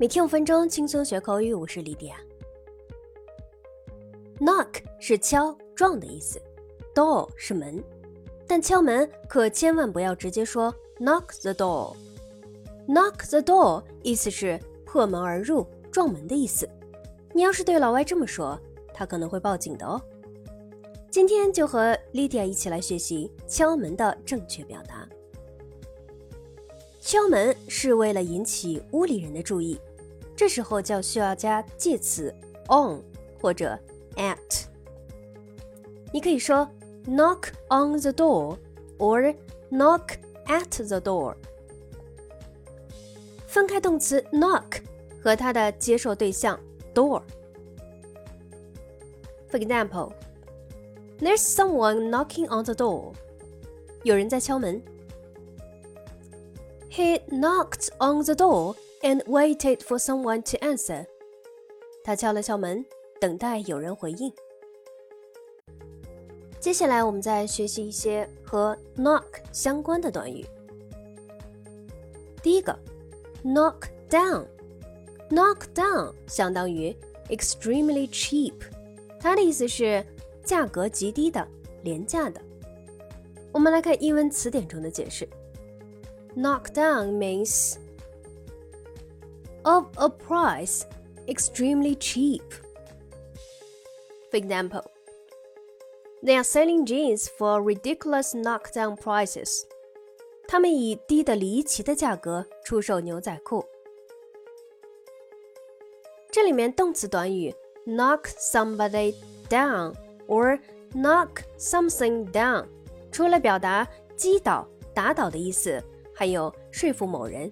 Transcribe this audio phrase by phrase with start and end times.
[0.00, 1.52] 每天五分钟，轻松学口语。
[1.52, 2.20] 我是莉迪亚。
[4.38, 6.40] Knock 是敲、撞的意思
[6.94, 7.82] ，door 是门，
[8.46, 11.96] 但敲门可千万不要直接说 knock the door。
[12.86, 14.56] knock the door 意思是
[14.86, 16.68] 破门而入、撞门的意思。
[17.34, 18.56] 你要是对老外这么说，
[18.94, 20.00] 他可能会报警的哦。
[21.10, 25.08] 今天就和莉迪亚一起来学习敲门的正确表达。
[27.00, 29.80] 敲门是为了引起屋里人的注意，
[30.37, 32.33] 这时候就需要加介词
[32.69, 33.01] on
[33.39, 33.77] 或者
[34.15, 34.65] at。
[36.11, 36.67] 你可以说
[37.05, 38.57] knock on the door
[38.97, 39.35] or
[39.71, 41.35] knock at the door。
[43.47, 44.81] 分开动词 knock
[45.21, 46.59] 和它的接受对象
[46.93, 50.13] door。For example,
[51.19, 53.13] there's someone knocking on the door.
[54.03, 54.81] 有人在敲门。
[56.89, 61.06] He knocked on the door and waited for someone to answer.
[62.04, 62.84] 他敲了敲门，
[63.20, 64.32] 等待有人回应。
[66.60, 70.44] 接下来，我们再学习一些和 knock 相关的短语。
[72.42, 72.76] 第一个
[73.44, 76.94] ，knock down，knock down 相当于
[77.28, 78.54] extremely cheap，
[79.20, 80.04] 它的意思是
[80.44, 81.46] 价格极低的、
[81.82, 82.40] 廉价的。
[83.52, 85.28] 我们来看英文词典中的解释。
[86.36, 87.76] knock down means
[89.67, 90.83] of a price
[91.27, 92.43] extremely cheap.
[94.31, 94.83] For example,
[96.21, 99.63] they are selling jeans for ridiculous knockdown prices.
[100.47, 103.65] 他们以低的离奇的价格出售牛仔裤。
[106.31, 107.53] 这里面动词短语
[107.85, 109.15] knock somebody
[109.49, 109.93] down
[110.27, 110.59] or
[110.93, 112.65] knock something down，
[113.11, 115.83] 除了表达击倒、打倒的意思。
[116.15, 117.51] 还有说服某人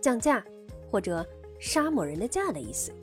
[0.00, 0.44] 降价
[0.90, 1.24] 或者
[1.65, 2.93] 杀某人的价的意思。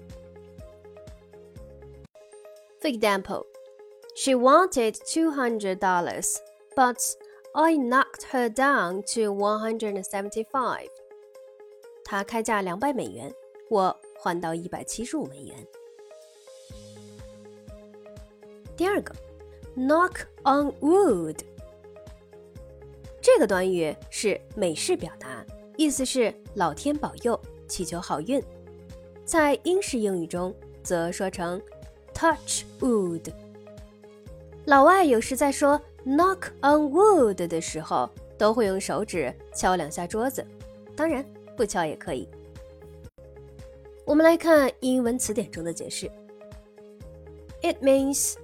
[2.80, 3.44] For example,
[4.14, 6.36] she wanted two hundred dollars,
[6.76, 6.96] but
[7.54, 10.88] I knocked her down to one hundred and seventy-five.
[12.04, 13.34] 她开价两百美元，
[13.68, 15.66] 我换到一百七十五美元。
[18.76, 19.12] 第二个
[19.76, 21.38] ，knock on wood。
[23.20, 25.44] 这个短语是美式表达，
[25.76, 27.38] 意思是老天保佑，
[27.68, 28.42] 祈求好运。
[29.25, 31.61] 在英式英语中，则说成
[32.13, 33.31] touch wood。
[34.65, 40.45] 老外有时在说 knock on wood 的时候，都会用手指敲两下桌子，
[40.95, 42.27] 当然不敲也可以。
[44.05, 46.09] 我们来看英文词典中的解释：
[47.61, 48.35] It means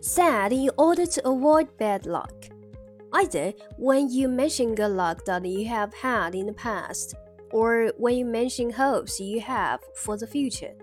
[0.00, 5.90] said in order to avoid bad luck。either when you mention good luck that you have
[5.92, 7.14] had in the past,
[7.52, 10.74] or when you mention hopes you have for the future，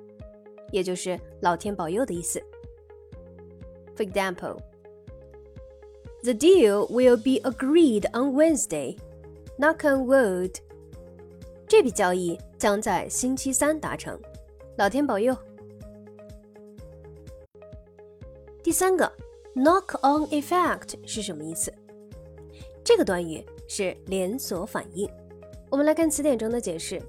[0.71, 2.41] 也就是老天保佑的意思。
[3.95, 4.59] For example,
[6.23, 8.97] the deal will be agreed on Wednesday.
[9.57, 10.55] Knock on wood.
[11.67, 14.19] 这笔交易将在星期三达成，
[14.77, 15.35] 老天保佑。
[18.61, 19.11] 第三个，
[19.55, 21.73] knock on effect 是什么意思？
[22.83, 25.09] 这个短语是连锁反应。
[25.69, 27.01] 我们来看词典中的解释：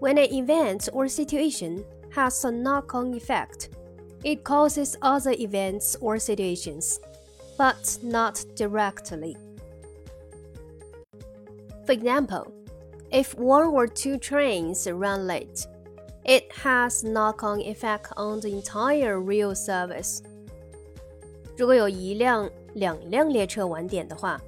[0.00, 3.68] When an event or situation has a knock-on effect,
[4.22, 6.96] it causes other events or situations,
[7.56, 9.36] but not directly.
[11.86, 12.46] For example,
[13.10, 15.66] if one or two trains run late,
[16.24, 20.20] it has knock-on effect on the entire rail service.
[21.56, 24.40] 如果有一辆、两辆列车晚点的话，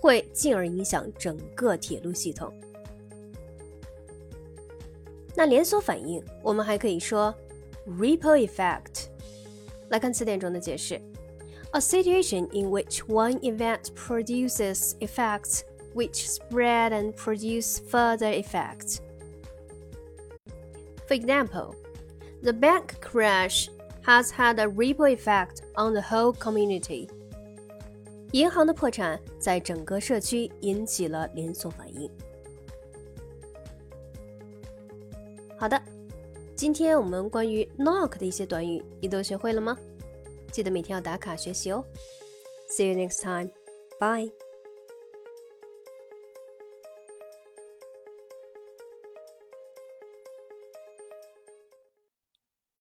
[0.00, 2.52] 会进而影响整个铁路系统。
[5.34, 7.34] 那连锁反应，我们还可以说
[7.86, 9.08] ripple effect。
[9.90, 11.00] 来看词典中的解释：
[11.72, 15.60] a situation in which one event produces effects
[15.94, 18.98] which spread and produce further effects.
[21.06, 21.74] For example,
[22.42, 23.68] the bank crash
[24.04, 27.08] has had a ripple effect on the whole community.
[28.31, 32.09] 银行的破产在整个社区引起了连锁反应。
[35.57, 35.81] 好的，
[36.55, 39.77] 今天我们关于 knock 的一些短语，你都学会了吗？
[40.51, 41.83] 记得每天要打卡学习哦。
[42.69, 43.51] See you next time.
[43.99, 44.31] Bye.